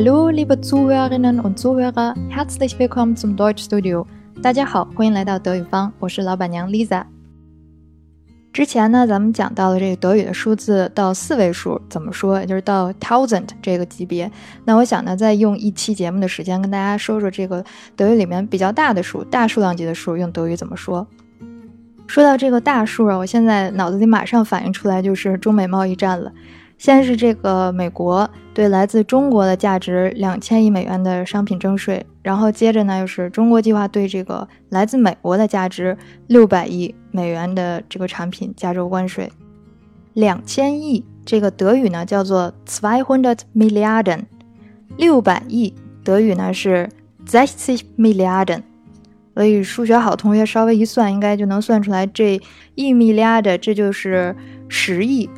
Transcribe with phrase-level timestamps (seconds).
[0.00, 4.06] Hallo, liebe Zuhörerinnen und Zuhörer, herzlich willkommen zum Deutschstudio。
[4.40, 7.02] 大家好，欢迎来到德语方，我是老板娘 Lisa。
[8.52, 14.30] 之前呢，咱们讲到了这个德语的数字到四位数怎么说，也就是到 thousand 这个级别。
[14.64, 17.64] 那我想呢，再用一期节目的时间跟大家说说这个
[17.96, 21.04] 德语里面比较大的数、大数量级的数用德语怎么说。
[22.06, 26.30] 说到这个大数啊，我现在脑子里马上反映出来就是中美贸易战了。
[26.78, 35.96] 先是这个美国对来自中国的价值两千亿美元的商品征税，然后接着呢又是中国计划对这个来自美国的价值
[36.28, 39.30] 六百亿美元的这个产品加征关税。
[40.14, 44.22] 两千亿这个德语呢叫做 zweihundert Milliarden，
[44.96, 46.88] 六百亿德语呢是
[47.26, 48.62] sechzig Milliarden。
[49.34, 52.40] 所以数学好同学稍微一算，应该就能算出来这
[52.74, 54.34] 一 milliard 这就是
[54.68, 55.30] 十亿。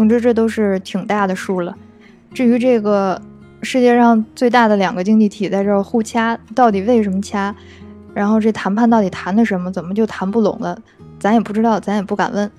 [0.00, 1.76] 总之，这都是挺大的数了。
[2.32, 3.20] 至于这个
[3.60, 7.54] 世界上最大的两个经济体在这儿互掐，到底为什么掐？
[8.14, 9.70] 然后这谈判到底谈的什么？
[9.70, 10.74] 怎么就谈不拢了？
[11.18, 12.50] 咱也不知道，咱也不敢问。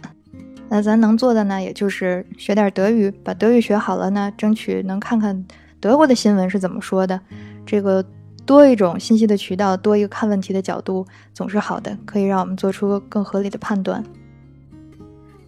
[0.70, 5.44] 那咱能做的呢，也就是学点德语，把德语学好了呢，争取能看看
[5.80, 7.20] 德国的新闻是怎么说的。
[7.66, 8.06] 这个
[8.46, 14.04] 多一种信息的渠道，多一个看问题的角度，总是好的，可以让我们做出更合理的判断。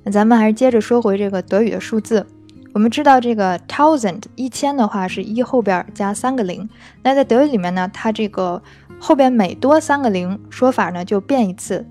[0.03, 2.25] 那咱们还是接着说回这个德语的数字。
[2.73, 6.67] 我们知道这个 thousand 一千的话是一后边加三个零。
[7.03, 8.61] 那在德语里面呢，它这个
[8.99, 11.85] 后边每多三个零，说法呢就变一次。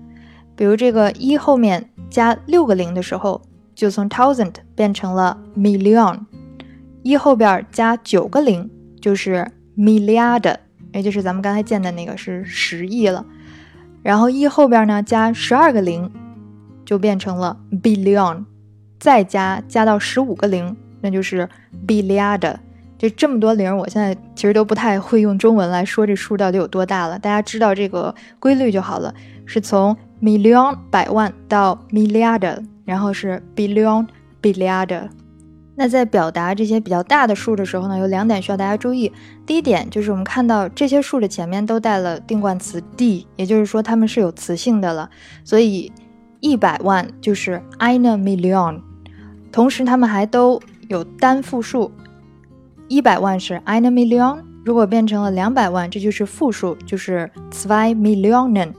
[0.55, 3.41] 比如这个一后面加六个零的时候，
[3.73, 6.19] 就从 thousand 变成了 million。
[7.01, 8.69] 一后边加九个零
[9.01, 10.57] 就是 milliard，
[10.91, 13.25] 也就是咱们刚才见的那个是十亿了。
[14.01, 16.11] 然后一后边呢加十二个零。
[16.85, 18.45] 就变成了 billion，
[18.99, 21.47] 再加加到十五个零，那就是
[21.87, 22.55] billiard。
[22.97, 27.19] 这这么多零，我现在其实都不太会用中文来说这数到底有多大了。
[27.19, 29.13] 大家知道这个规律就好了，
[29.45, 34.07] 是从 million 百万到 milliard，然后是 billion
[34.41, 35.09] billiard。
[35.75, 39.11] 那在表达这些比较大的数的时候呢，有两点需要大家注意。
[39.45, 45.09] 第一点就是我们看到这些数的前面都带了定冠词 d，也就是说它们是有词性的了，
[45.43, 45.91] 所以。
[46.43, 48.81] 一百万就是 eine Million，
[49.49, 51.89] 同时它们还都有单复数，
[52.89, 58.73] 一百万是 eine Million，如果变成了两百万，这就是复数，就是 zwei Millionen。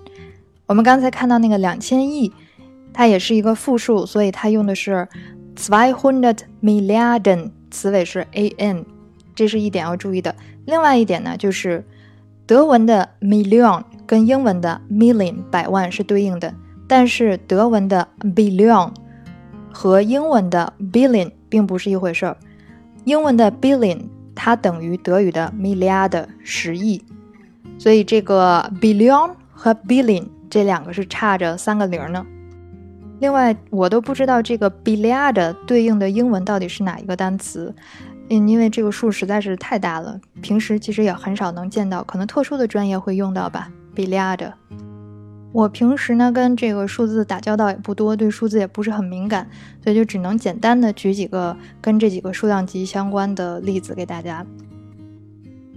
[0.67, 2.31] 我们刚才看到那个两千亿，
[2.93, 5.09] 它也是一个复数，所以它用的是
[5.57, 8.85] zweihundert Milliarden，词尾是 an，
[9.35, 10.37] 这是一点要注意的。
[10.67, 11.83] 另外一点呢，就是
[12.45, 16.55] 德文的 Million 跟英文的 Million 百万是对应的。
[16.97, 18.07] 但是德文的
[18.37, 18.89] billion
[19.73, 22.37] 和英文的 billion 并不是一回事儿。
[23.03, 23.99] 英文的 billion
[24.33, 27.03] 它等于德语的 milliard 十亿，
[27.81, 32.25] 所以这个 billion 和 billion 这两个是差着三个零呢。
[33.19, 37.75] 另外，我都不知道这个 billiard 对应的英文到底是哪一个单词，
[38.31, 43.69] 嗯，因为这个数实在是太大了，平时其实也很少能见到，可能特殊的专业会用到吧。
[43.97, 44.53] billiard。
[45.55, 49.49] 我平时呢跟这个数字打交道也不多，对数字也不是很敏感，
[49.85, 54.45] 所以就只能简单的举几个跟这几个数量级相关的例子给大家。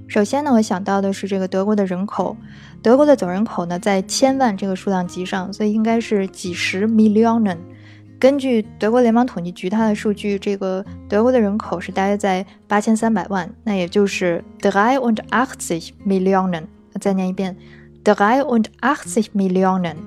[0.08, 2.36] 首先呢，我想到的是这个德国的人口，
[2.82, 7.56] 德国的总人口呢在千万这个数量级上，所以应该是几十 million。
[8.20, 16.64] 根据德国联邦统计局它的数据，这个德国的人口是大约在八千三百万，那也就是 drei und achtzig Millionen。
[17.00, 17.56] 再念一遍。
[18.08, 19.98] Dreiundachtzig Millionen，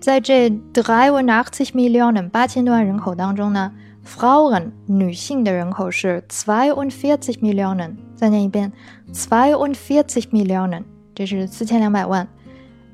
[0.00, 3.70] 在这 dreiundachtzig Millionen 八千多万人口当中呢
[4.06, 7.96] ，Frauen 女性的人口是 zweiundvierzig Millionen。
[8.16, 8.72] 再念一遍
[9.12, 10.84] ，zweiundvierzig Millionen，
[11.14, 12.26] 这是四千两百万。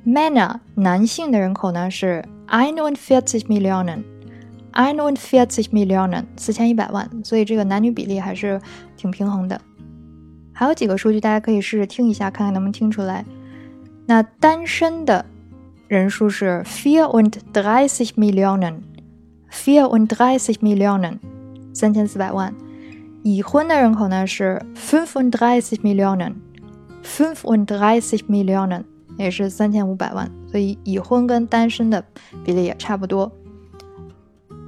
[0.05, 7.09] Männer 男性的人口呢是 einundvierzig Millionen，einundvierzig Millionen，四千一百万。
[7.23, 8.61] 所以这个男女比例还是
[8.97, 9.61] 挺平衡的。
[10.53, 13.25] 还有几个数据大家可以试着听一下，看看能不能听出来。
[14.09, 15.27] 那单身的
[15.87, 21.19] 人数是 vierunddreißig Millionen，vierunddreißig Millionen，
[21.75, 22.55] 三千四百万。
[23.23, 28.85] 已婚的人口呢是 fünfunddreißig Millionen，fünfunddreißig Millionen，
[29.19, 30.31] 也是三千五百万。
[30.51, 32.03] 所以已婚跟单身的
[32.43, 33.31] 比例也差不多。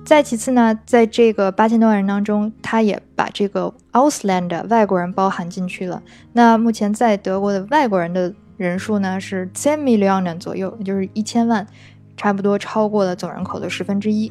[0.04, 6.02] 再其次呢，在这个八千多万人当中，他也把这个 Ausländer 外国人包含进去了。
[6.34, 11.66] 那目前在德国的外国人的人数呢是 ten million 左右，也就是一千万，
[12.14, 14.30] 差不多超过了总人口的十分之一。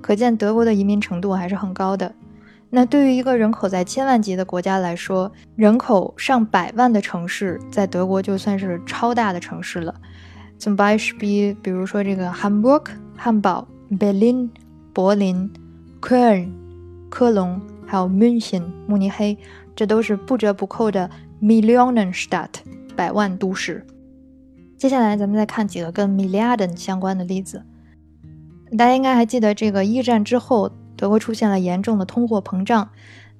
[0.00, 2.10] 可见德国的移民程度还是很高的。
[2.70, 9.94] 那对于一个人口在千万级的国家来说，人口上百万的城市在德国就算是超大的城市了。
[10.58, 14.48] zum Beispiel，比如说这个 Hamburg 汉堡、Berlin
[14.94, 15.52] 柏林、
[16.00, 16.48] Köln
[17.10, 19.36] 科隆，还有 München 慕尼黑，
[19.76, 21.10] 这都是不折不扣的
[21.42, 22.48] Millionenstadt
[22.96, 23.86] 百万都市。
[24.76, 27.62] 接下来咱们再看几个跟 Milliarden 相关的例子。
[28.76, 32.88] 大家应该还记得，这个一战之后，德国出现了严重的通货膨胀。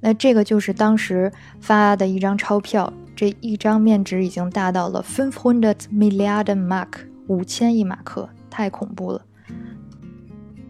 [0.00, 6.88] 那这个就是当时发的一张钞票，这一张面值已经达到了 five hundred Milliarden Mark，
[7.26, 9.22] 五千亿马克，太恐怖了。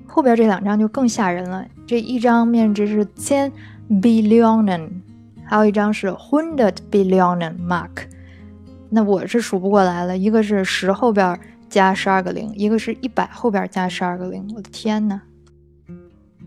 [0.07, 3.53] 后边这两张就更吓人了，这一张面值是千
[3.91, 4.89] Billionen，
[5.45, 8.07] 还有一张是 hundred Billionen Mark。
[8.95, 11.39] 那我是数不过来了，一个是十后边。
[11.67, 15.21] 加十二个零，一个是一百后边加十二个零，我的天呐！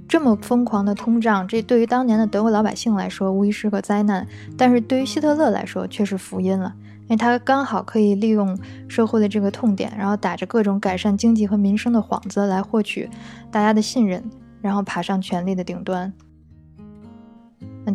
[0.07, 4.25] 这么疯狂的通胀，这对于当年的德国老百姓来说无疑是个灾难，
[4.57, 8.57] 但是对于希特勒来说却是福音了，因为他刚好可以利用
[8.87, 13.09] 社会的这个痛点，然后打着各种改善经济和民生的幌子来获取
[13.51, 14.23] 大家的信任，
[14.61, 16.13] 然后爬上权力的顶端。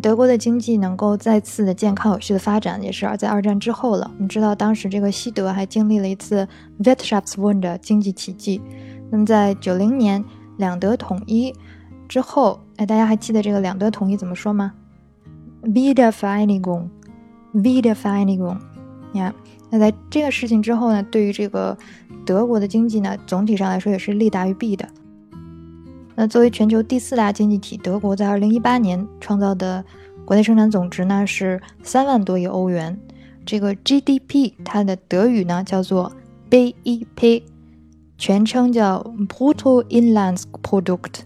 [0.01, 4.09] 德国的经济能够再次的健康有序的发展，也是在二战之后了。
[4.15, 6.47] 我们知道，当时这个西德还经历了一次
[6.83, 8.59] Wirtschaftswunder 经济奇迹。
[9.11, 10.23] 那么在九零年
[10.57, 11.53] 两德统一
[12.07, 14.73] 之后，哎，大家还记得这个两德统一怎么说吗
[15.63, 18.57] ？Wiedervereinigung，Wiedervereinigung。
[19.11, 19.35] 你看，
[19.69, 21.77] 那在这个事情之后呢，对于这个
[22.25, 24.89] 德国的经济呢，总体上来说也是利大于弊的。
[26.15, 29.83] 那作为全球第四大经济体，德国在二零一八年创造的
[30.25, 32.99] 国内生产总值呢是三万多亿欧元。
[33.45, 36.11] 这个 GDP 它的德语呢叫做
[36.49, 37.43] BIP，
[38.17, 41.21] 全称叫 Bruttoinlandsprodukt。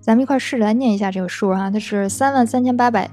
[0.00, 3.10] 咱们一块试着来念一下这个数哈，它是三万三千八百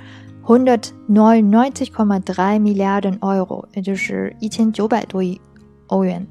[0.44, 5.40] hundertneunundneunzig Komma drei Milliarden Euro，也就是一千九百多亿
[5.88, 6.24] 欧元。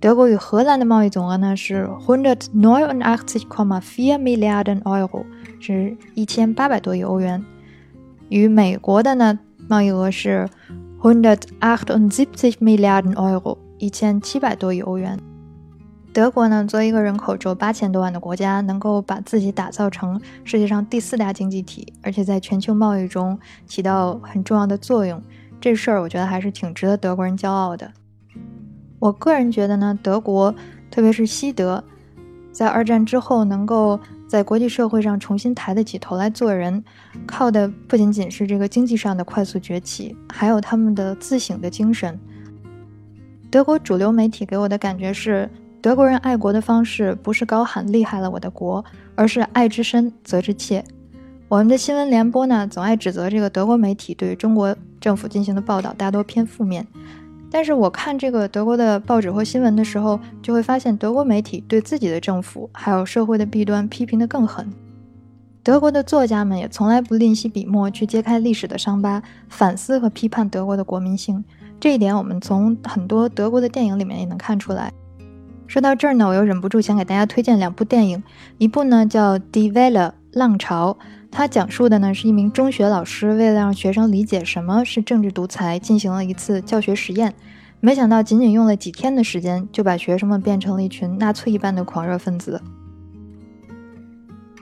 [0.00, 5.24] 德国与荷兰的贸易总额呢是 hundertneunundachtzig Komma vier Milliarden Euro，
[5.60, 7.42] 是一千八百多亿欧元。
[8.28, 10.46] 与美国的呢贸易额是
[11.00, 15.18] hundertachtundsiebzig Milliarden Euro，一千七百多亿欧元。
[16.12, 25.22] 德国呢，作为一个人口只有八千多万的国家，能够把自己打造成世界上第四大经济体，而且在全球贸易中起到很重要的作用，
[25.60, 27.92] 这事儿我觉得还是挺值得德国人骄傲的。
[28.98, 30.52] 我个人觉得呢，德国，
[30.90, 31.82] 特别是西德，
[32.52, 33.98] 在二战之后能够
[34.28, 36.82] 在国际社会上重新抬得起头来做人，
[37.24, 42.18] 靠的不仅仅是这个经济上的快速崛起，还有他们的自省的精神。
[43.48, 45.48] 德国主流媒体给我的感觉是，
[45.82, 48.84] 德国人爱国的方式不是高喊厉害了我的国，
[49.14, 50.84] 而是爱之深责之切。
[51.48, 56.86] 我们的新闻联播呢，总爱指责这个德国媒体对中国政府进行的报道大多偏负面。
[57.50, 64.70] 但是我看这个德国的报纸或新闻的时候，就会发现德国媒体对自己的政府还有社会的弊端批评得更狠。
[65.62, 71.42] 德国的作家们也从来不吝惜笔墨去揭开历史的伤疤，反思和批判德国的国民性。
[71.80, 74.92] 这一点我们从很多德国的电影里面也能看出来。
[75.70, 78.20] 说到这儿呢，我又忍不住想给大家推荐两部电影，
[78.58, 79.92] 一部呢叫《Die Welle》
[80.32, 80.98] 浪潮。
[81.30, 87.32] 它讲述的呢是一名中学老师为了让学生理解什么是政治独裁，进行了一次教学实验，
[87.78, 92.60] 没想到仅仅用了几天的时间，就把学生们变成了一群纳粹一般的狂热分子。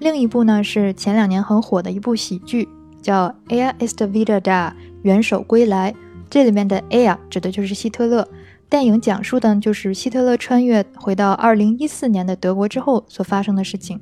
[0.00, 2.68] 另一部呢是前两年很火的一部喜剧，
[3.00, 5.94] 叫《Er ist wieder da》，元首归来。
[6.28, 8.28] 这里面的 Air 指的就是希特勒。
[8.70, 13.98] 电影讲述的就是希特勒穿越回到2014年的德国之后所发生的事情。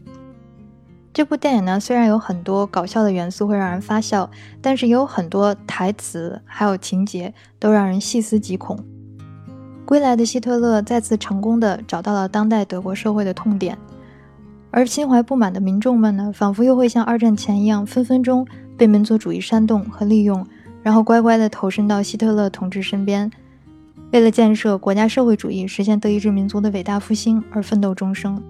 [1.12, 4.28] 这部电影呢，虽然有很多搞笑的元素会让人发笑，
[4.60, 8.76] 但是也有很多台词还有情节都让人细思极恐。
[9.84, 13.78] 归来的希特勒再次成功的找到了当代德国社会的痛点，
[14.72, 18.44] 而心怀不满的民众们呢，仿佛又会像二战前一样，分分钟
[18.76, 20.44] 被民族主义煽动和利用，
[20.82, 23.30] 然后乖乖的投身到希特勒同志身边，
[24.12, 28.42] 为了建设国家社会主义、实现德意志民族的伟大复兴而奋斗终生。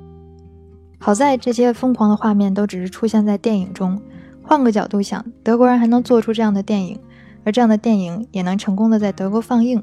[0.98, 4.00] 好在这些疯狂的画面都只是出现在电影中。
[4.42, 6.98] 换个角度想，德国人还能做出这样的电影，
[7.44, 9.82] 而这样的电影也能成功的在德国放映，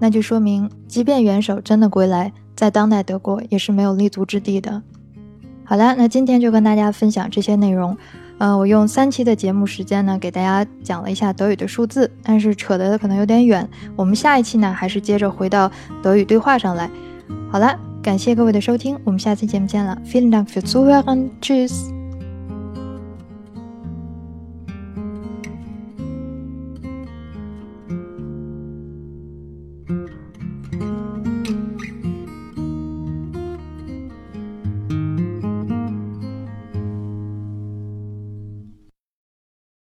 [0.00, 4.82] 那就说明，即便元首真的归来，在当代德国也是没有立足之地的。
[5.64, 7.96] 好了，那今天就跟大家分享这些内容。
[8.42, 13.68] 呃，我用三期的节目时间呢，给大家讲了一下德语的数字，但是扯得可能有点远。
[13.94, 15.70] 我们下一期呢，还是接着回到
[16.02, 16.90] 德语对话上来。
[17.48, 17.78] 好了。
[18.02, 19.96] 感谢各位的收听，我们下期节目见了。
[20.04, 21.30] Vielen Dank für Zuhören.
[21.40, 22.01] Tschüss.